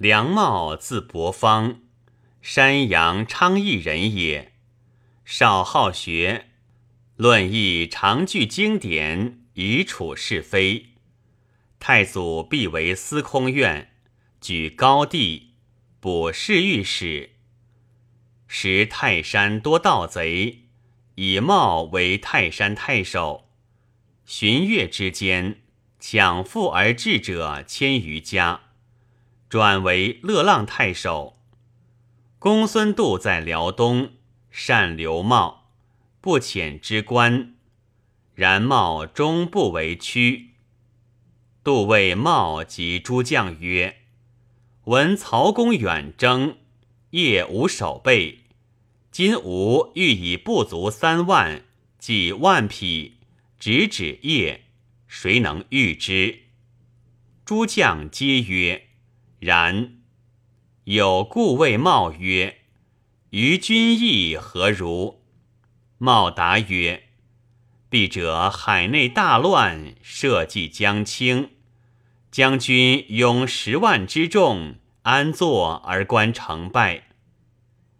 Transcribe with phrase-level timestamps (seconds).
[0.00, 1.82] 梁茂字伯方，
[2.40, 4.54] 山阳昌邑人也。
[5.26, 6.46] 少好学，
[7.16, 10.94] 论议常具经典，以处是非。
[11.78, 13.90] 太祖必为司空院，
[14.40, 15.50] 举高帝，
[16.00, 17.32] 补侍御史。
[18.48, 20.68] 时泰山多盗贼，
[21.16, 23.50] 以茂为泰山太守。
[24.24, 25.60] 旬月之间，
[25.98, 28.69] 抢富而至者千余家，
[29.50, 31.36] 转为乐浪太守。
[32.38, 34.12] 公孙度在辽东，
[34.48, 35.72] 善刘茂，
[36.20, 37.56] 不遣之官，
[38.36, 40.50] 然茂终不为屈。
[41.64, 44.02] 度谓茂及诸将曰
[44.84, 46.56] ：“闻曹公远征，
[47.10, 48.44] 夜无守备。”
[49.10, 51.64] 今吾欲以不足三万，
[51.98, 53.16] 即万匹，
[53.58, 54.66] 直指夜，
[55.08, 56.44] 谁能御之？
[57.44, 58.86] 诸将皆曰
[59.40, 59.94] ：“然。”
[60.84, 62.58] 有故谓茂曰
[63.30, 65.22] ：“于君意何如？”
[65.98, 67.04] 茂答曰
[67.90, 71.50] ：“必者海内大乱，社稷将倾，
[72.30, 77.08] 将军拥十万之众，安坐而观成败？”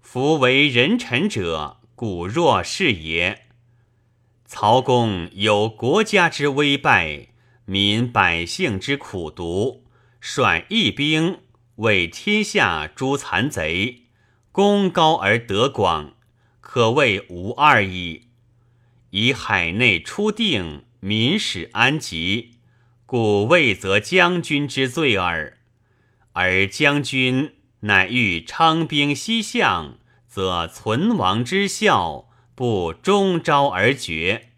[0.00, 3.46] 夫为人臣者，古若是也。
[4.44, 7.28] 曹公有国家之危败，
[7.64, 9.84] 民百姓之苦毒，
[10.24, 11.40] 率义兵
[11.76, 14.04] 为天下诛残贼，
[14.52, 16.14] 功高而德广，
[16.60, 18.28] 可谓无二矣。
[19.10, 22.52] 以海内初定，民始安吉，
[23.04, 25.58] 故未则将军之罪耳。
[26.34, 29.98] 而将军乃欲昌兵西向。
[30.32, 34.52] 则存亡之效不终朝而绝，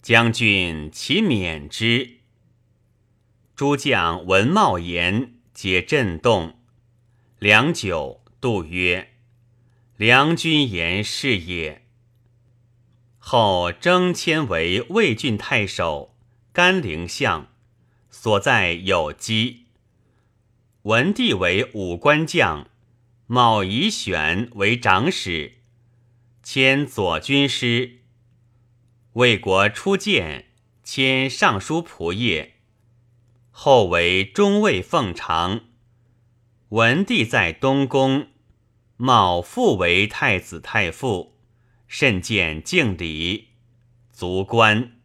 [0.00, 2.15] 将军其免之。
[3.56, 6.58] 诸将闻茂言，皆震动。
[7.38, 9.14] 良久，杜曰
[9.96, 11.86] ：“良君言是也。”
[13.16, 16.14] 后征迁为魏郡太守，
[16.52, 17.50] 甘陵相，
[18.10, 19.64] 所在有基。
[20.82, 22.68] 文帝为武官将。
[23.26, 25.54] 茂以选为长史，
[26.42, 28.02] 迁左军师。
[29.14, 30.52] 魏国初建，
[30.84, 32.52] 迁尚书仆射，
[33.58, 35.62] 后为中尉奉常。
[36.68, 38.26] 文帝在东宫，
[38.98, 41.38] 卯父为太子太傅，
[41.88, 43.48] 甚见敬礼，
[44.12, 44.95] 卒官。